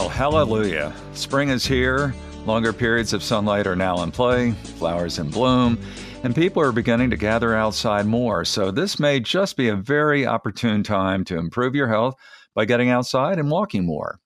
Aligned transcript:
Well, 0.00 0.08
hallelujah. 0.08 0.94
Spring 1.12 1.50
is 1.50 1.66
here. 1.66 2.14
Longer 2.46 2.72
periods 2.72 3.12
of 3.12 3.22
sunlight 3.22 3.66
are 3.66 3.76
now 3.76 4.02
in 4.02 4.10
play, 4.10 4.52
flowers 4.52 5.18
in 5.18 5.28
bloom, 5.28 5.78
and 6.22 6.34
people 6.34 6.62
are 6.62 6.72
beginning 6.72 7.10
to 7.10 7.18
gather 7.18 7.54
outside 7.54 8.06
more. 8.06 8.46
So, 8.46 8.70
this 8.70 8.98
may 8.98 9.20
just 9.20 9.58
be 9.58 9.68
a 9.68 9.76
very 9.76 10.24
opportune 10.24 10.82
time 10.82 11.22
to 11.26 11.36
improve 11.36 11.74
your 11.74 11.86
health 11.86 12.14
by 12.54 12.64
getting 12.64 12.88
outside 12.88 13.38
and 13.38 13.50
walking 13.50 13.84
more. 13.84 14.18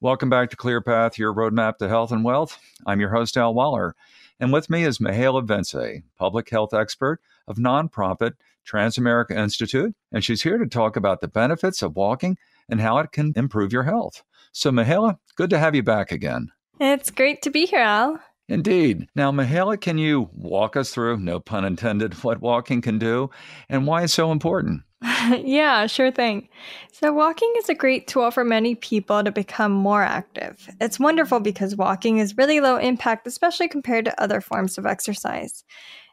Welcome 0.00 0.30
back 0.30 0.48
to 0.48 0.56
Clear 0.56 0.80
Path, 0.80 1.18
your 1.18 1.34
roadmap 1.34 1.76
to 1.76 1.90
health 1.90 2.10
and 2.10 2.24
wealth. 2.24 2.58
I'm 2.86 2.98
your 2.98 3.10
host, 3.10 3.36
Al 3.36 3.52
Waller, 3.52 3.94
and 4.40 4.50
with 4.50 4.70
me 4.70 4.84
is 4.84 4.98
Mihaela 4.98 5.46
Vincze, 5.46 6.04
public 6.16 6.48
health 6.48 6.72
expert 6.72 7.20
of 7.46 7.58
nonprofit 7.58 8.32
Transamerica 8.66 9.36
Institute, 9.36 9.94
and 10.10 10.24
she's 10.24 10.42
here 10.42 10.56
to 10.56 10.66
talk 10.66 10.96
about 10.96 11.20
the 11.20 11.28
benefits 11.28 11.82
of 11.82 11.96
walking 11.96 12.38
and 12.66 12.80
how 12.80 12.96
it 12.96 13.12
can 13.12 13.34
improve 13.36 13.74
your 13.74 13.82
health. 13.82 14.22
So, 14.52 14.70
Mihaela, 14.70 15.18
good 15.36 15.50
to 15.50 15.58
have 15.58 15.74
you 15.74 15.82
back 15.82 16.12
again. 16.12 16.48
It's 16.80 17.10
great 17.10 17.42
to 17.42 17.50
be 17.50 17.66
here, 17.66 17.80
Al. 17.80 18.20
Indeed. 18.48 19.08
Now, 19.14 19.30
Mihaela, 19.30 19.78
can 19.78 19.98
you 19.98 20.30
walk 20.32 20.76
us 20.76 20.90
through, 20.90 21.18
no 21.18 21.38
pun 21.38 21.64
intended, 21.64 22.14
what 22.24 22.40
walking 22.40 22.80
can 22.80 22.98
do 22.98 23.30
and 23.68 23.86
why 23.86 24.02
it's 24.02 24.14
so 24.14 24.32
important? 24.32 24.82
yeah, 25.44 25.86
sure 25.86 26.10
thing. 26.10 26.48
So, 26.92 27.12
walking 27.12 27.52
is 27.58 27.68
a 27.68 27.74
great 27.74 28.08
tool 28.08 28.30
for 28.30 28.44
many 28.44 28.74
people 28.74 29.22
to 29.22 29.30
become 29.30 29.70
more 29.70 30.02
active. 30.02 30.68
It's 30.80 30.98
wonderful 30.98 31.40
because 31.40 31.76
walking 31.76 32.18
is 32.18 32.36
really 32.36 32.60
low 32.60 32.76
impact, 32.76 33.26
especially 33.26 33.68
compared 33.68 34.06
to 34.06 34.22
other 34.22 34.40
forms 34.40 34.76
of 34.76 34.86
exercise. 34.86 35.62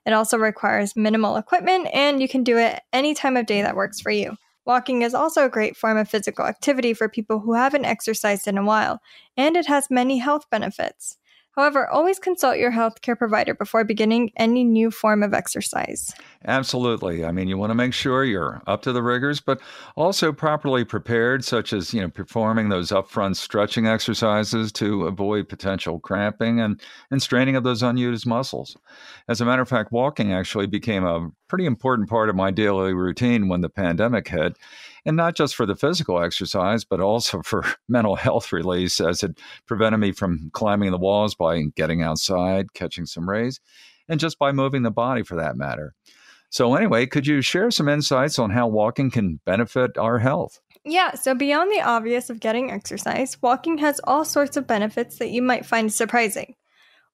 It 0.05 0.13
also 0.13 0.37
requires 0.37 0.95
minimal 0.95 1.37
equipment, 1.37 1.87
and 1.93 2.21
you 2.21 2.27
can 2.27 2.43
do 2.43 2.57
it 2.59 2.81
any 2.93 3.15
time 3.15 3.37
of 3.37 3.47
day 3.47 3.63
that 3.63 3.75
works 3.75 3.99
for 3.99 4.11
you. 4.11 4.35
Walking 4.65 5.03
is 5.03 5.13
also 5.13 5.45
a 5.45 5.49
great 5.49 5.77
form 5.77 5.97
of 5.97 6.09
physical 6.09 6.45
activity 6.45 6.93
for 6.93 7.07
people 7.07 7.39
who 7.39 7.53
haven't 7.53 7.85
exercised 7.85 8.47
in 8.47 8.57
a 8.57 8.63
while, 8.63 8.99
and 9.37 9.55
it 9.55 9.67
has 9.67 9.89
many 9.89 10.17
health 10.17 10.49
benefits. 10.49 11.17
However, 11.55 11.89
always 11.89 12.19
consult 12.19 12.57
your 12.57 12.71
healthcare 12.71 13.17
provider 13.17 13.53
before 13.53 13.85
beginning 13.85 14.31
any 14.35 14.63
new 14.63 14.91
form 14.91 15.23
of 15.23 15.33
exercise. 15.33 16.13
Absolutely. 16.45 17.23
I 17.23 17.31
mean, 17.31 17.47
you 17.47 17.57
want 17.57 17.69
to 17.69 17.75
make 17.75 17.93
sure 17.93 18.25
you're 18.25 18.61
up 18.67 18.81
to 18.81 18.91
the 18.91 19.01
rigors, 19.01 19.39
but 19.39 19.61
also 19.95 20.33
properly 20.33 20.83
prepared, 20.83 21.45
such 21.45 21.71
as, 21.71 21.93
you 21.93 22.01
know, 22.01 22.09
performing 22.09 22.67
those 22.67 22.91
upfront 22.91 23.37
stretching 23.37 23.87
exercises 23.87 24.71
to 24.73 25.07
avoid 25.07 25.47
potential 25.47 25.99
cramping 25.99 26.59
and, 26.59 26.81
and 27.09 27.21
straining 27.21 27.55
of 27.55 27.63
those 27.63 27.81
unused 27.81 28.25
muscles. 28.25 28.75
As 29.29 29.39
a 29.39 29.45
matter 29.45 29.61
of 29.61 29.69
fact, 29.69 29.93
walking 29.93 30.33
actually 30.33 30.67
became 30.67 31.05
a 31.05 31.29
pretty 31.47 31.65
important 31.65 32.09
part 32.09 32.29
of 32.29 32.35
my 32.35 32.51
daily 32.51 32.93
routine 32.93 33.47
when 33.47 33.61
the 33.61 33.69
pandemic 33.69 34.27
hit 34.27 34.57
and 35.05 35.15
not 35.15 35.35
just 35.35 35.55
for 35.55 35.65
the 35.65 35.75
physical 35.75 36.21
exercise, 36.21 36.83
but 36.83 36.99
also 36.99 37.41
for 37.45 37.63
mental 37.87 38.15
health 38.15 38.51
release, 38.51 38.99
as 38.99 39.23
it 39.23 39.39
prevented 39.65 39.99
me 39.99 40.11
from 40.11 40.49
climbing 40.53 40.91
the 40.91 40.97
walls 40.97 41.35
by 41.35 41.61
getting 41.75 42.01
outside, 42.01 42.73
catching 42.73 43.05
some 43.05 43.29
rays, 43.29 43.59
and 44.07 44.19
just 44.19 44.39
by 44.39 44.51
moving 44.51 44.83
the 44.83 44.91
body 44.91 45.23
for 45.23 45.35
that 45.35 45.57
matter. 45.57 45.93
So, 46.49 46.75
anyway, 46.75 47.05
could 47.05 47.27
you 47.27 47.41
share 47.41 47.71
some 47.71 47.89
insights 47.89 48.39
on 48.39 48.51
how 48.51 48.67
walking 48.67 49.11
can 49.11 49.41
benefit 49.45 49.97
our 49.97 50.19
health? 50.19 50.61
Yeah, 50.85 51.15
so 51.15 51.33
beyond 51.33 51.71
the 51.71 51.81
obvious 51.81 52.29
of 52.29 52.39
getting 52.39 52.71
exercise, 52.71 53.41
walking 53.41 53.79
has 53.79 53.99
all 54.03 54.23
sorts 54.23 54.55
of 54.55 54.67
benefits 54.67 55.17
that 55.17 55.31
you 55.31 55.41
might 55.41 55.65
find 55.65 55.91
surprising. 55.91 56.55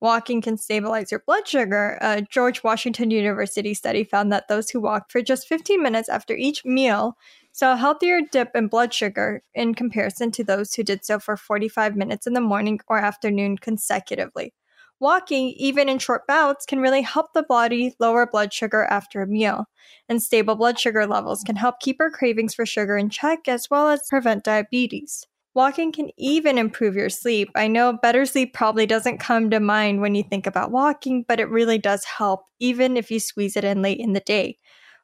Walking 0.01 0.41
can 0.41 0.57
stabilize 0.57 1.11
your 1.11 1.21
blood 1.25 1.47
sugar. 1.47 1.97
A 2.01 2.21
George 2.23 2.63
Washington 2.63 3.11
University 3.11 3.73
study 3.75 4.03
found 4.03 4.31
that 4.31 4.47
those 4.47 4.69
who 4.69 4.81
walked 4.81 5.11
for 5.11 5.21
just 5.21 5.47
15 5.47 5.81
minutes 5.81 6.09
after 6.09 6.35
each 6.35 6.65
meal 6.65 7.15
saw 7.51 7.73
a 7.73 7.77
healthier 7.77 8.19
dip 8.31 8.55
in 8.55 8.67
blood 8.67 8.93
sugar 8.93 9.43
in 9.53 9.75
comparison 9.75 10.31
to 10.31 10.43
those 10.43 10.73
who 10.73 10.83
did 10.83 11.05
so 11.05 11.19
for 11.19 11.37
45 11.37 11.95
minutes 11.95 12.25
in 12.25 12.33
the 12.33 12.41
morning 12.41 12.79
or 12.87 12.97
afternoon 12.97 13.57
consecutively. 13.57 14.53
Walking, 14.99 15.49
even 15.57 15.87
in 15.89 15.99
short 15.99 16.25
bouts, 16.27 16.65
can 16.65 16.79
really 16.79 17.01
help 17.01 17.33
the 17.33 17.43
body 17.43 17.95
lower 17.99 18.25
blood 18.25 18.53
sugar 18.53 18.85
after 18.85 19.21
a 19.21 19.27
meal. 19.27 19.65
And 20.09 20.21
stable 20.21 20.55
blood 20.55 20.79
sugar 20.79 21.05
levels 21.05 21.43
can 21.43 21.55
help 21.55 21.79
keep 21.79 21.97
our 21.99 22.09
cravings 22.11 22.55
for 22.55 22.65
sugar 22.65 22.97
in 22.97 23.09
check 23.09 23.47
as 23.47 23.69
well 23.69 23.89
as 23.89 24.07
prevent 24.09 24.43
diabetes. 24.43 25.27
Walking 25.53 25.91
can 25.91 26.09
even 26.17 26.57
improve 26.57 26.95
your 26.95 27.09
sleep. 27.09 27.49
I 27.55 27.67
know 27.67 27.93
better 27.93 28.25
sleep 28.25 28.53
probably 28.53 28.85
doesn't 28.85 29.17
come 29.19 29.49
to 29.49 29.59
mind 29.59 29.99
when 30.01 30.15
you 30.15 30.23
think 30.23 30.47
about 30.47 30.71
walking, 30.71 31.23
but 31.27 31.39
it 31.39 31.49
really 31.49 31.77
does 31.77 32.05
help, 32.05 32.45
even 32.59 32.95
if 32.95 33.11
you 33.11 33.19
squeeze 33.19 33.57
it 33.57 33.63
in 33.65 33.81
late 33.81 33.99
in 33.99 34.13
the 34.13 34.21
day. 34.21 34.57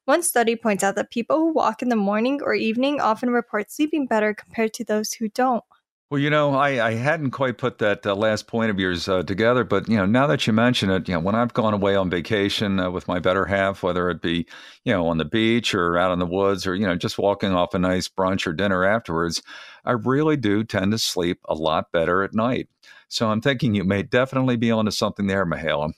One 0.06 0.24
study 0.24 0.56
points 0.56 0.86
out 0.86 0.96
that 0.96 1.12
people 1.12 1.38
who 1.38 1.54
walk 1.54 1.82
in 1.82 1.90
the 1.90 1.98
morning 1.98 2.40
or 2.42 2.54
evening 2.54 3.02
often 3.02 3.30
report 3.30 3.72
sleeping 3.72 4.08
better 4.08 4.34
compared 4.34 4.74
to 4.76 4.86
those 4.86 5.12
who 5.14 5.28
don't. 5.28 5.64
Well, 6.10 6.22
you 6.22 6.30
know, 6.30 6.56
I, 6.56 6.88
I 6.88 6.94
hadn't 6.94 7.32
quite 7.32 7.58
put 7.58 7.80
that 7.80 8.06
uh, 8.06 8.16
last 8.16 8.48
point 8.48 8.72
of 8.72 8.80
yours 8.80 9.10
uh, 9.10 9.24
together, 9.24 9.66
but 9.66 9.90
you 9.90 9.98
know, 9.98 10.06
now 10.06 10.26
that 10.28 10.48
you 10.48 10.54
mention 10.54 10.90
it, 10.90 11.06
you 11.10 11.14
know, 11.14 11.20
when 11.20 11.36
I've 11.36 11.54
gone 11.54 11.74
away 11.74 11.98
on 11.98 12.10
vacation 12.10 12.80
uh, 12.80 12.90
with 12.90 13.10
my 13.10 13.20
better 13.20 13.46
half, 13.46 13.84
whether 13.84 14.10
it 14.10 14.22
be 14.22 14.48
you 14.86 14.94
know 14.94 15.08
on 15.08 15.18
the 15.18 15.26
beach 15.26 15.76
or 15.76 15.98
out 15.98 16.14
in 16.14 16.20
the 16.20 16.26
woods, 16.26 16.66
or 16.66 16.76
you 16.76 16.86
know 16.88 16.96
just 16.96 17.18
walking 17.18 17.52
off 17.52 17.74
a 17.74 17.80
nice 17.80 18.08
brunch 18.08 18.48
or 18.48 18.54
dinner 18.54 18.86
afterwards, 18.86 19.42
I 19.84 19.92
really 19.92 20.38
do 20.38 20.64
tend 20.64 20.94
to 20.94 20.98
sleep 20.98 21.42
a 21.50 21.56
lot 21.56 21.92
better 21.92 22.24
at 22.24 22.34
night. 22.34 22.70
So 23.10 23.30
I'm 23.30 23.42
thinking 23.42 23.76
you 23.76 23.84
may 23.84 24.02
definitely 24.04 24.56
be 24.56 24.72
onto 24.72 24.92
something 24.92 25.28
there, 25.28 25.46
Mihaela. 25.46 25.92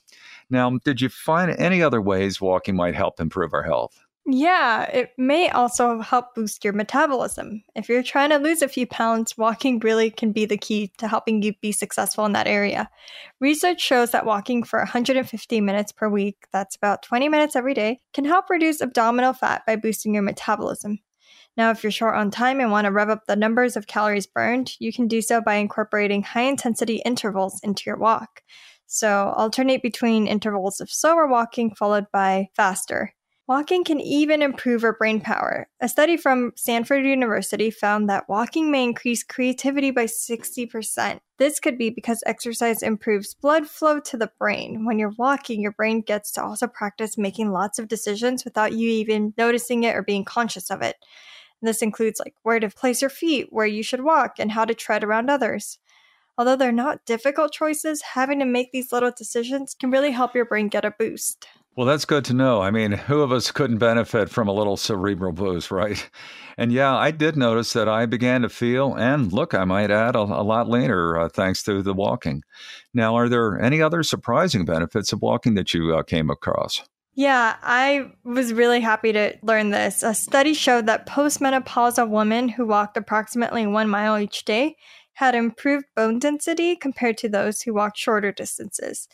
Now, 0.50 0.76
did 0.84 1.00
you 1.00 1.08
find 1.08 1.52
any 1.52 1.82
other 1.84 2.00
ways 2.00 2.40
walking 2.40 2.74
might 2.74 2.96
help 2.96 3.20
improve 3.20 3.54
our 3.54 3.62
health? 3.62 4.00
Yeah, 4.26 4.84
it 4.84 5.10
may 5.18 5.48
also 5.48 6.00
help 6.00 6.34
boost 6.34 6.62
your 6.62 6.72
metabolism. 6.74 7.64
If 7.74 7.88
you're 7.88 8.02
trying 8.02 8.30
to 8.30 8.36
lose 8.36 8.62
a 8.62 8.68
few 8.68 8.86
pounds, 8.86 9.36
walking 9.36 9.80
really 9.80 10.10
can 10.10 10.30
be 10.30 10.44
the 10.44 10.58
key 10.58 10.92
to 10.98 11.08
helping 11.08 11.42
you 11.42 11.54
be 11.60 11.72
successful 11.72 12.26
in 12.26 12.32
that 12.34 12.46
area. 12.46 12.88
Research 13.40 13.80
shows 13.80 14.12
that 14.12 14.26
walking 14.26 14.62
for 14.62 14.78
150 14.78 15.60
minutes 15.60 15.90
per 15.90 16.08
week, 16.08 16.46
that's 16.52 16.76
about 16.76 17.02
20 17.02 17.28
minutes 17.28 17.56
every 17.56 17.74
day, 17.74 18.00
can 18.12 18.24
help 18.24 18.50
reduce 18.50 18.80
abdominal 18.80 19.32
fat 19.32 19.62
by 19.66 19.74
boosting 19.74 20.14
your 20.14 20.22
metabolism. 20.22 20.98
Now, 21.56 21.70
if 21.70 21.82
you're 21.82 21.90
short 21.90 22.16
on 22.16 22.30
time 22.30 22.60
and 22.60 22.70
want 22.70 22.86
to 22.86 22.92
rev 22.92 23.10
up 23.10 23.26
the 23.26 23.36
numbers 23.36 23.76
of 23.76 23.86
calories 23.86 24.26
burned, 24.26 24.72
you 24.80 24.92
can 24.92 25.08
do 25.08 25.22
so 25.22 25.40
by 25.40 25.56
incorporating 25.56 26.22
high 26.22 26.42
intensity 26.42 27.02
intervals 27.04 27.60
into 27.62 27.84
your 27.86 27.98
walk. 27.98 28.42
So, 28.86 29.32
alternate 29.36 29.82
between 29.82 30.26
intervals 30.28 30.80
of 30.80 30.90
slower 30.90 31.26
walking 31.26 31.74
followed 31.74 32.06
by 32.12 32.48
faster. 32.56 33.14
Walking 33.50 33.82
can 33.82 33.98
even 33.98 34.42
improve 34.42 34.84
our 34.84 34.92
brain 34.92 35.20
power. 35.20 35.68
A 35.80 35.88
study 35.88 36.16
from 36.16 36.52
Stanford 36.54 37.04
University 37.04 37.68
found 37.68 38.08
that 38.08 38.28
walking 38.28 38.70
may 38.70 38.84
increase 38.84 39.24
creativity 39.24 39.90
by 39.90 40.04
60%. 40.04 41.18
This 41.36 41.58
could 41.58 41.76
be 41.76 41.90
because 41.90 42.22
exercise 42.24 42.80
improves 42.80 43.34
blood 43.34 43.66
flow 43.66 43.98
to 43.98 44.16
the 44.16 44.30
brain. 44.38 44.84
When 44.84 45.00
you're 45.00 45.14
walking, 45.18 45.60
your 45.60 45.72
brain 45.72 46.00
gets 46.00 46.30
to 46.34 46.44
also 46.44 46.68
practice 46.68 47.18
making 47.18 47.50
lots 47.50 47.80
of 47.80 47.88
decisions 47.88 48.44
without 48.44 48.72
you 48.72 48.88
even 48.88 49.34
noticing 49.36 49.82
it 49.82 49.96
or 49.96 50.02
being 50.02 50.24
conscious 50.24 50.70
of 50.70 50.80
it. 50.80 50.94
And 51.60 51.68
this 51.68 51.82
includes 51.82 52.20
like 52.20 52.36
where 52.44 52.60
to 52.60 52.68
place 52.68 53.02
your 53.02 53.10
feet, 53.10 53.48
where 53.50 53.66
you 53.66 53.82
should 53.82 54.04
walk, 54.04 54.36
and 54.38 54.52
how 54.52 54.64
to 54.64 54.74
tread 54.74 55.02
around 55.02 55.28
others. 55.28 55.80
Although 56.38 56.54
they're 56.54 56.70
not 56.70 57.04
difficult 57.04 57.52
choices, 57.52 58.00
having 58.14 58.38
to 58.38 58.44
make 58.44 58.70
these 58.70 58.92
little 58.92 59.10
decisions 59.10 59.74
can 59.74 59.90
really 59.90 60.12
help 60.12 60.36
your 60.36 60.44
brain 60.44 60.68
get 60.68 60.84
a 60.84 60.94
boost. 60.96 61.48
Well, 61.76 61.86
that's 61.86 62.04
good 62.04 62.24
to 62.26 62.34
know. 62.34 62.60
I 62.60 62.70
mean, 62.70 62.92
who 62.92 63.22
of 63.22 63.32
us 63.32 63.52
couldn't 63.52 63.78
benefit 63.78 64.28
from 64.28 64.48
a 64.48 64.52
little 64.52 64.76
cerebral 64.76 65.32
boost, 65.32 65.70
right? 65.70 66.10
And 66.58 66.72
yeah, 66.72 66.94
I 66.94 67.10
did 67.10 67.36
notice 67.36 67.72
that 67.72 67.88
I 67.88 68.06
began 68.06 68.42
to 68.42 68.48
feel 68.48 68.94
and 68.94 69.32
look, 69.32 69.54
I 69.54 69.64
might 69.64 69.90
add, 69.90 70.14
a, 70.14 70.20
a 70.20 70.42
lot 70.42 70.68
leaner 70.68 71.16
uh, 71.16 71.28
thanks 71.28 71.62
to 71.62 71.80
the 71.80 71.94
walking. 71.94 72.42
Now, 72.92 73.16
are 73.16 73.28
there 73.28 73.58
any 73.58 73.80
other 73.80 74.02
surprising 74.02 74.64
benefits 74.64 75.12
of 75.12 75.22
walking 75.22 75.54
that 75.54 75.72
you 75.72 75.96
uh, 75.96 76.02
came 76.02 76.28
across? 76.28 76.82
Yeah, 77.14 77.56
I 77.62 78.12
was 78.24 78.52
really 78.52 78.80
happy 78.80 79.12
to 79.12 79.36
learn 79.42 79.70
this. 79.70 80.02
A 80.02 80.14
study 80.14 80.54
showed 80.54 80.86
that 80.86 81.06
postmenopausal 81.06 82.08
women 82.08 82.48
who 82.48 82.66
walked 82.66 82.96
approximately 82.96 83.66
one 83.66 83.88
mile 83.88 84.18
each 84.18 84.44
day 84.44 84.76
had 85.20 85.34
improved 85.34 85.84
bone 85.94 86.18
density 86.18 86.74
compared 86.74 87.18
to 87.18 87.28
those 87.28 87.60
who 87.60 87.74
walked 87.74 87.98
shorter 87.98 88.32
distances. 88.32 89.06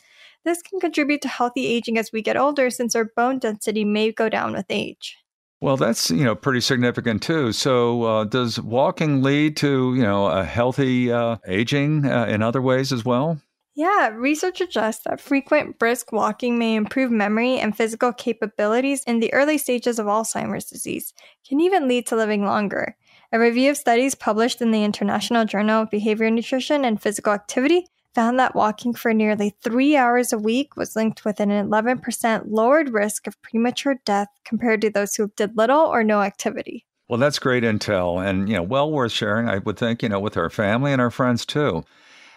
This 0.45 0.61
can 0.61 0.79
contribute 0.79 1.21
to 1.23 1.27
healthy 1.27 1.67
aging 1.67 1.97
as 1.97 2.13
we 2.13 2.21
get 2.21 2.37
older 2.37 2.69
since 2.69 2.95
our 2.95 3.03
bone 3.03 3.39
density 3.39 3.83
may 3.83 4.13
go 4.13 4.29
down 4.29 4.53
with 4.53 4.67
age. 4.69 5.17
Well, 5.59 5.75
that's 5.75 6.09
you 6.09 6.23
know 6.23 6.33
pretty 6.33 6.61
significant 6.61 7.23
too. 7.23 7.51
So, 7.51 8.03
uh, 8.03 8.23
does 8.23 8.57
walking 8.61 9.21
lead 9.21 9.57
to 9.57 9.93
you 9.95 10.01
know 10.01 10.27
a 10.27 10.45
healthy 10.45 11.11
uh, 11.11 11.37
aging 11.45 12.05
uh, 12.05 12.27
in 12.27 12.41
other 12.41 12.61
ways 12.61 12.93
as 12.93 13.03
well? 13.03 13.41
Yeah, 13.75 14.07
research 14.07 14.59
suggests 14.59 15.03
that 15.03 15.19
frequent 15.19 15.77
brisk 15.77 16.13
walking 16.13 16.57
may 16.57 16.75
improve 16.75 17.11
memory 17.11 17.59
and 17.59 17.75
physical 17.75 18.13
capabilities 18.13 19.03
in 19.03 19.19
the 19.19 19.33
early 19.33 19.57
stages 19.57 19.99
of 19.99 20.05
Alzheimer's 20.05 20.65
disease, 20.65 21.13
can 21.47 21.59
even 21.59 21.87
lead 21.87 22.07
to 22.07 22.15
living 22.15 22.45
longer. 22.45 22.95
A 23.33 23.39
review 23.39 23.71
of 23.71 23.77
studies 23.77 24.15
published 24.15 24.61
in 24.61 24.71
the 24.71 24.85
International 24.85 25.43
Journal 25.43 25.81
of 25.81 25.89
Behavior 25.89 26.31
Nutrition 26.31 26.85
and 26.85 27.01
Physical 27.01 27.33
Activity 27.33 27.87
found 28.15 28.39
that 28.39 28.55
walking 28.55 28.93
for 28.93 29.13
nearly 29.13 29.53
three 29.61 29.97
hours 29.97 30.31
a 30.31 30.37
week 30.37 30.77
was 30.77 30.95
linked 30.95 31.25
with 31.25 31.41
an 31.41 31.49
11% 31.49 32.43
lowered 32.47 32.93
risk 32.93 33.27
of 33.27 33.39
premature 33.41 33.95
death 34.05 34.29
compared 34.45 34.79
to 34.79 34.89
those 34.89 35.15
who 35.15 35.29
did 35.35 35.57
little 35.57 35.81
or 35.81 36.05
no 36.05 36.21
activity. 36.21 36.85
Well, 37.09 37.19
that's 37.19 37.37
great 37.37 37.63
intel 37.63 38.25
and, 38.25 38.47
you 38.47 38.55
know, 38.55 38.63
well 38.63 38.89
worth 38.89 39.11
sharing, 39.11 39.49
I 39.49 39.57
would 39.57 39.77
think, 39.77 40.03
you 40.03 40.07
know, 40.07 40.21
with 40.21 40.37
our 40.37 40.49
family 40.49 40.93
and 40.93 41.01
our 41.01 41.11
friends 41.11 41.45
too. 41.45 41.83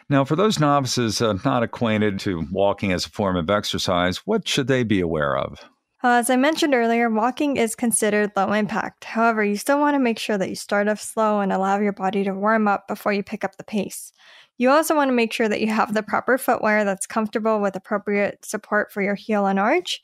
Now, 0.08 0.25
for 0.25 0.34
those 0.34 0.58
novices 0.58 1.22
uh, 1.22 1.34
not 1.44 1.62
acquainted 1.62 2.19
to 2.20 2.48
walking 2.50 2.90
as 2.90 3.06
a 3.06 3.10
form 3.10 3.37
of 3.37 3.48
exercise, 3.48 4.19
what 4.26 4.48
should 4.48 4.66
they 4.66 4.82
be 4.82 5.00
aware 5.00 5.38
of? 5.38 5.60
Uh, 6.02 6.12
as 6.12 6.31
I 6.31 6.37
mentioned 6.37 6.75
earlier, 6.75 7.11
walking 7.11 7.58
is 7.58 7.76
considered 7.76 8.32
low 8.35 8.52
impact. 8.52 9.05
However, 9.05 9.44
you 9.44 9.56
still 9.56 9.79
want 9.79 9.94
to 9.94 9.99
make 9.99 10.19
sure 10.19 10.38
that 10.38 10.49
you 10.49 10.55
start 10.55 10.88
off 10.88 10.99
slow 10.99 11.41
and 11.41 11.52
allow 11.52 11.79
your 11.79 11.93
body 11.93 12.25
to 12.25 12.32
warm 12.32 12.67
up 12.67 12.88
before 12.88 13.12
you 13.12 13.23
pick 13.23 13.44
up 13.44 13.56
the 13.56 13.64
pace. 13.64 14.11
You 14.56 14.70
also 14.70 14.94
want 14.94 15.08
to 15.11 15.14
make 15.14 15.31
sure 15.31 15.49
that 15.49 15.61
you 15.61 15.67
have 15.69 15.93
the 15.93 16.02
proper 16.02 16.38
footwear 16.38 16.85
that's 16.85 17.06
comfortable 17.06 17.61
with 17.61 17.76
appropriate 17.76 18.47
support 18.47 18.91
for 18.91 19.02
your 19.02 19.14
heel 19.14 19.47
and 19.47 19.58
arch. 19.58 20.00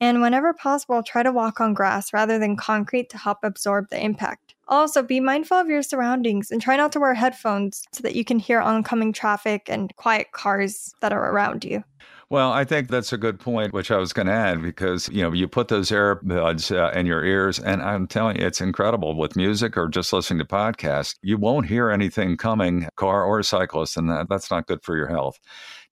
And 0.00 0.20
whenever 0.20 0.52
possible, 0.52 1.02
try 1.02 1.22
to 1.22 1.32
walk 1.32 1.60
on 1.60 1.74
grass 1.74 2.12
rather 2.12 2.40
than 2.40 2.56
concrete 2.56 3.08
to 3.10 3.18
help 3.18 3.38
absorb 3.44 3.88
the 3.88 4.04
impact. 4.04 4.56
Also, 4.66 5.00
be 5.00 5.20
mindful 5.20 5.58
of 5.58 5.68
your 5.68 5.82
surroundings 5.82 6.50
and 6.50 6.60
try 6.60 6.76
not 6.76 6.90
to 6.92 7.00
wear 7.00 7.14
headphones 7.14 7.84
so 7.92 8.02
that 8.02 8.16
you 8.16 8.24
can 8.24 8.40
hear 8.40 8.60
oncoming 8.60 9.12
traffic 9.12 9.68
and 9.68 9.94
quiet 9.94 10.32
cars 10.32 10.92
that 11.00 11.12
are 11.12 11.30
around 11.30 11.64
you. 11.64 11.84
Well, 12.28 12.50
I 12.50 12.64
think 12.64 12.88
that's 12.88 13.12
a 13.12 13.18
good 13.18 13.38
point, 13.38 13.72
which 13.72 13.92
I 13.92 13.98
was 13.98 14.12
going 14.12 14.26
to 14.26 14.32
add 14.32 14.60
because, 14.60 15.08
you 15.10 15.22
know, 15.22 15.32
you 15.32 15.46
put 15.46 15.68
those 15.68 15.90
earbuds 15.90 16.76
uh, 16.76 16.90
in 16.98 17.06
your 17.06 17.24
ears, 17.24 17.60
and 17.60 17.80
I'm 17.80 18.08
telling 18.08 18.40
you, 18.40 18.44
it's 18.44 18.60
incredible 18.60 19.16
with 19.16 19.36
music 19.36 19.76
or 19.76 19.88
just 19.88 20.12
listening 20.12 20.40
to 20.40 20.44
podcasts. 20.44 21.14
You 21.22 21.38
won't 21.38 21.66
hear 21.66 21.88
anything 21.88 22.36
coming, 22.36 22.88
car 22.96 23.22
or 23.24 23.44
cyclist, 23.44 23.96
and 23.96 24.10
that, 24.10 24.28
that's 24.28 24.50
not 24.50 24.66
good 24.66 24.82
for 24.82 24.96
your 24.96 25.06
health. 25.06 25.38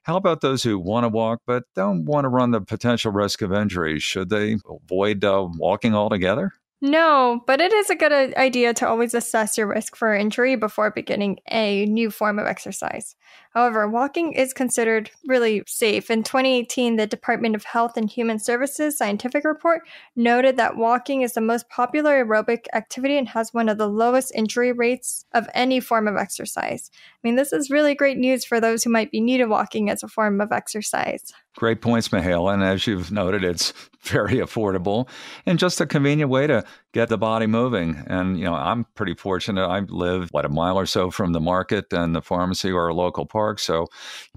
How 0.02 0.16
about 0.16 0.40
those 0.40 0.64
who 0.64 0.78
want 0.78 1.04
to 1.04 1.08
walk 1.08 1.40
but 1.46 1.64
don't 1.76 2.04
want 2.04 2.24
to 2.24 2.28
run 2.28 2.50
the 2.50 2.60
potential 2.60 3.12
risk 3.12 3.40
of 3.40 3.52
injury? 3.52 4.00
Should 4.00 4.28
they 4.28 4.58
avoid 4.68 5.24
uh, 5.24 5.46
walking 5.54 5.94
altogether? 5.94 6.50
No, 6.86 7.42
but 7.46 7.62
it 7.62 7.72
is 7.72 7.88
a 7.88 7.94
good 7.94 8.12
uh, 8.12 8.38
idea 8.38 8.74
to 8.74 8.86
always 8.86 9.14
assess 9.14 9.56
your 9.56 9.66
risk 9.66 9.96
for 9.96 10.14
injury 10.14 10.54
before 10.54 10.90
beginning 10.90 11.38
a 11.50 11.86
new 11.86 12.10
form 12.10 12.38
of 12.38 12.46
exercise. 12.46 13.16
However, 13.54 13.88
walking 13.88 14.34
is 14.34 14.52
considered 14.52 15.10
really 15.26 15.62
safe. 15.66 16.10
In 16.10 16.22
2018, 16.22 16.96
the 16.96 17.06
Department 17.06 17.54
of 17.54 17.64
Health 17.64 17.96
and 17.96 18.10
Human 18.10 18.38
Services 18.38 18.98
scientific 18.98 19.46
report 19.46 19.88
noted 20.14 20.58
that 20.58 20.76
walking 20.76 21.22
is 21.22 21.32
the 21.32 21.40
most 21.40 21.70
popular 21.70 22.22
aerobic 22.22 22.66
activity 22.74 23.16
and 23.16 23.28
has 23.28 23.54
one 23.54 23.70
of 23.70 23.78
the 23.78 23.88
lowest 23.88 24.34
injury 24.34 24.70
rates 24.70 25.24
of 25.32 25.48
any 25.54 25.80
form 25.80 26.06
of 26.06 26.16
exercise. 26.16 26.90
I 26.92 27.18
mean, 27.22 27.36
this 27.36 27.54
is 27.54 27.70
really 27.70 27.94
great 27.94 28.18
news 28.18 28.44
for 28.44 28.60
those 28.60 28.84
who 28.84 28.90
might 28.90 29.10
be 29.10 29.22
new 29.22 29.38
to 29.38 29.46
walking 29.46 29.88
as 29.88 30.02
a 30.02 30.08
form 30.08 30.38
of 30.38 30.52
exercise. 30.52 31.32
Great 31.56 31.80
points, 31.80 32.08
Mihaela. 32.08 32.52
And 32.52 32.64
as 32.64 32.84
you've 32.86 33.12
noted, 33.12 33.44
it's 33.44 33.72
very 34.02 34.34
affordable 34.38 35.08
and 35.46 35.58
just 35.58 35.80
a 35.80 35.86
convenient 35.86 36.30
way 36.30 36.48
to 36.48 36.64
get 36.92 37.08
the 37.08 37.16
body 37.16 37.46
moving. 37.46 38.02
And, 38.08 38.38
you 38.38 38.44
know, 38.44 38.54
I'm 38.54 38.86
pretty 38.94 39.14
fortunate. 39.14 39.64
I 39.64 39.80
live, 39.80 40.28
what, 40.32 40.44
a 40.44 40.48
mile 40.48 40.76
or 40.76 40.86
so 40.86 41.10
from 41.12 41.32
the 41.32 41.40
market 41.40 41.92
and 41.92 42.14
the 42.14 42.22
pharmacy 42.22 42.72
or 42.72 42.88
a 42.88 42.94
local 42.94 43.24
park. 43.24 43.60
So 43.60 43.86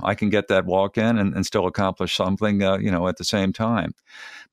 I 0.03 0.13
can 0.13 0.29
get 0.29 0.47
that 0.49 0.65
walk 0.65 0.97
in 0.97 1.17
and, 1.17 1.33
and 1.33 1.45
still 1.45 1.65
accomplish 1.65 2.15
something, 2.15 2.61
uh, 2.61 2.77
you 2.77 2.91
know, 2.91 3.07
at 3.07 3.17
the 3.17 3.25
same 3.25 3.51
time. 3.51 3.93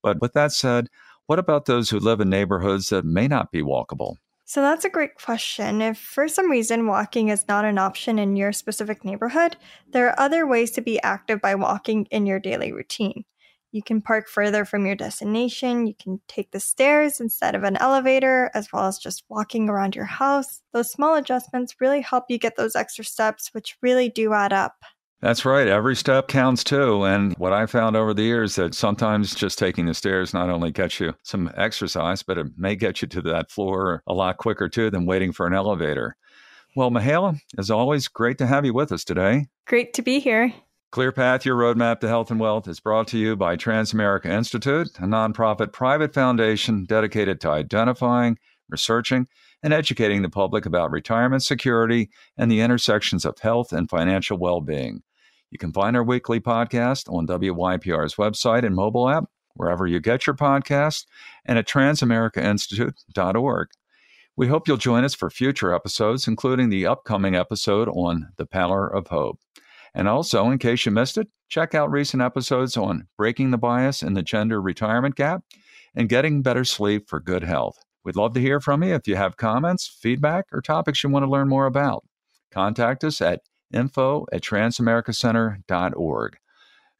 But 0.03 0.21
with 0.23 0.33
that 0.33 0.53
said, 0.53 0.89
what 1.27 1.39
about 1.39 1.67
those 1.67 1.91
who 1.91 1.99
live 1.99 2.21
in 2.21 2.31
neighborhoods 2.31 2.89
that 2.89 3.05
may 3.05 3.29
not 3.29 3.53
be 3.53 3.63
walkable? 3.63 4.17
So 4.47 4.61
that's 4.61 4.85
a 4.85 4.91
great 4.91 5.15
question. 5.17 5.81
If 5.81 5.99
for 5.99 6.29
some 6.29 6.51
reason 6.51 6.87
walking 6.87 7.29
is 7.29 7.49
not 7.49 7.65
an 7.65 7.79
option 7.79 8.19
in 8.19 8.37
your 8.37 8.53
specific 8.53 9.05
neighborhood, 9.05 9.57
there 9.91 10.09
are 10.09 10.21
other 10.21 10.47
ways 10.47 10.71
to 10.73 10.83
be 10.83 11.01
active 11.03 11.41
by 11.41 11.55
walking 11.55 12.07
in 12.11 12.27
your 12.27 12.41
daily 12.41 12.73
routine. 12.73 13.25
You 13.73 13.83
can 13.83 14.03
park 14.03 14.29
further 14.29 14.65
from 14.65 14.87
your 14.87 14.95
destination. 14.95 15.87
You 15.87 15.95
can 15.95 16.21
take 16.29 16.51
the 16.53 16.61
stairs 16.61 17.21
instead 17.21 17.55
of 17.55 17.65
an 17.65 17.77
elevator, 17.79 18.51
as 18.55 18.73
well 18.73 18.87
as 18.87 18.99
just 18.99 19.25
walking 19.29 19.69
around 19.69 19.97
your 19.97 20.05
house. 20.05 20.61
Those 20.73 20.93
small 20.93 21.17
adjustments 21.17 21.81
really 21.81 22.01
help 22.03 22.27
you 22.29 22.39
get 22.39 22.57
those 22.57 22.77
extra 22.77 23.05
steps, 23.05 23.49
which 23.53 23.77
really 23.83 24.09
do 24.09 24.33
add 24.33 24.53
up. 24.53 24.85
That's 25.21 25.45
right. 25.45 25.67
Every 25.67 25.97
step 25.97 26.29
counts 26.29 26.63
too. 26.63 27.05
And 27.05 27.35
what 27.39 27.53
I 27.53 27.65
found 27.67 27.97
over 27.97 28.13
the 28.13 28.23
years 28.23 28.57
that 28.57 28.75
sometimes 28.75 29.35
just 29.35 29.59
taking 29.59 29.87
the 29.87 29.95
stairs 29.95 30.35
not 30.35 30.51
only 30.51 30.71
gets 30.71 31.01
you 31.01 31.15
some 31.23 31.51
exercise, 31.57 32.23
but 32.23 32.37
it 32.37 32.47
may 32.59 32.77
get 32.77 33.01
you 33.01 33.09
to 33.09 33.23
that 33.23 33.51
floor 33.51 34.03
a 34.07 34.13
lot 34.13 34.37
quicker 34.37 34.69
too 34.69 34.91
than 34.91 35.07
waiting 35.07 35.33
for 35.33 35.47
an 35.47 35.55
elevator. 35.55 36.17
Well, 36.77 36.91
Mihaela, 36.91 37.39
as 37.57 37.71
always, 37.71 38.09
great 38.09 38.37
to 38.39 38.47
have 38.47 38.67
you 38.67 38.75
with 38.75 38.93
us 38.93 39.05
today. 39.05 39.47
Great 39.67 39.95
to 39.95 40.03
be 40.03 40.19
here. 40.19 40.53
ClearPath, 40.93 41.45
your 41.45 41.57
roadmap 41.57 42.01
to 42.01 42.09
health 42.09 42.31
and 42.31 42.39
wealth, 42.39 42.69
is 42.69 42.79
brought 42.79 43.09
to 43.09 43.19
you 43.19 43.35
by 43.35 43.57
Transamerica 43.57 44.27
Institute, 44.27 44.89
a 44.99 45.07
nonprofit 45.07 45.73
private 45.73 46.15
foundation 46.15 46.85
dedicated 46.85 47.41
to 47.41 47.51
identifying, 47.51 48.39
researching, 48.69 49.27
and 49.63 49.73
educating 49.73 50.23
the 50.23 50.29
public 50.29 50.67
about 50.67 50.91
retirement 50.91 51.43
security 51.43 52.11
and 52.37 52.51
the 52.51 52.61
intersections 52.61 53.25
of 53.25 53.39
health 53.39 53.73
and 53.73 53.89
financial 53.89 54.39
well 54.39 54.61
being. 54.61 55.03
You 55.51 55.59
can 55.59 55.73
find 55.73 55.97
our 55.97 56.03
weekly 56.03 56.41
podcast 56.41 57.13
on 57.13 57.27
WYPR's 57.27 58.17
website 58.17 58.65
and 58.65 58.75
mobile 58.75 59.09
app, 59.09 59.25
wherever 59.55 59.87
you 59.87 60.01
get 60.01 60.27
your 60.27 60.35
podcast, 60.35 61.07
and 61.45 61.59
at 61.59 61.69
transamericainstitute.org. 61.69 63.69
We 64.37 64.49
hope 64.49 64.67
you'll 64.67 64.79
join 64.79 65.05
us 65.05 65.15
for 65.15 65.31
future 65.31 65.73
episodes, 65.73 66.27
including 66.27 66.69
the 66.69 66.87
upcoming 66.87 67.37
episode 67.37 67.89
on 67.89 68.33
the 68.37 68.47
power 68.47 68.89
of 68.89 69.07
hope. 69.07 69.39
And 69.95 70.09
also, 70.09 70.51
in 70.51 70.59
case 70.59 70.85
you 70.85 70.91
missed 70.91 71.17
it, 71.17 71.29
check 71.49 71.73
out 71.73 71.91
recent 71.91 72.21
episodes 72.21 72.77
on 72.77 73.07
breaking 73.17 73.53
the 73.53 73.59
bias 73.59 74.03
in 74.03 74.15
the 74.15 74.25
gender 74.25 74.61
retirement 74.61 75.15
gap 75.15 75.45
and 75.95 76.09
getting 76.09 76.43
better 76.43 76.65
sleep 76.65 77.09
for 77.09 77.21
good 77.21 77.45
health. 77.45 77.79
We'd 78.05 78.17
love 78.17 78.35
to 78.35 78.41
hear 78.41 78.61
from 78.61 78.83
you 78.83 78.95
if 78.95 79.09
you 79.09 79.17
have 79.17 79.39
comments, 79.39 79.87
feedback, 79.87 80.47
or 80.53 80.61
topics 80.61 81.03
you 81.03 81.09
want 81.09 81.25
to 81.25 81.31
learn 81.31 81.49
more 81.49 81.67
about. 81.67 82.05
Contact 82.53 83.03
us 83.03 83.21
at 83.21 83.41
info 83.73 84.27
at 84.31 84.43
transamericacenter.org. 84.43 86.37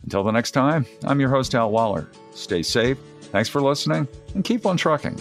Until 0.03 0.25
the 0.25 0.33
next 0.33 0.51
time, 0.51 0.87
I'm 1.05 1.21
your 1.21 1.31
host, 1.31 1.55
Al 1.55 1.71
Waller. 1.71 2.09
Stay 2.33 2.63
safe, 2.63 2.99
thanks 3.21 3.49
for 3.49 3.61
listening, 3.61 4.09
and 4.35 4.45
keep 4.45 4.67
on 4.67 4.77
trucking. 4.77 5.21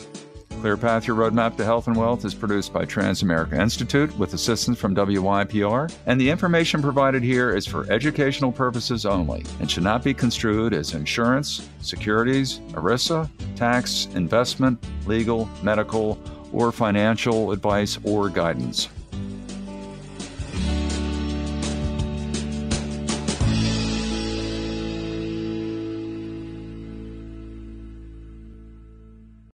Clear 0.61 0.77
Path 0.77 1.05
your 1.07 1.17
roadmap 1.17 1.57
to 1.57 1.65
health 1.65 1.87
and 1.87 1.95
wealth, 1.97 2.23
is 2.23 2.33
produced 2.33 2.71
by 2.71 2.85
Transamerica 2.85 3.59
Institute 3.59 4.17
with 4.17 4.33
assistance 4.33 4.79
from 4.79 4.95
WYPR, 4.95 5.93
and 6.05 6.19
the 6.19 6.29
information 6.29 6.81
provided 6.81 7.21
here 7.21 7.53
is 7.53 7.67
for 7.67 7.91
educational 7.91 8.51
purposes 8.51 9.05
only 9.05 9.45
and 9.59 9.69
should 9.69 9.83
not 9.83 10.03
be 10.03 10.13
construed 10.13 10.73
as 10.73 10.93
insurance, 10.93 11.67
securities, 11.81 12.59
ERISA, 12.71 13.29
tax, 13.63 14.09
investment, 14.13 14.77
legal, 15.05 15.47
medical, 15.61 16.19
or 16.51 16.69
financial 16.69 17.53
advice 17.53 17.97
or 18.03 18.27
guidance. 18.27 18.89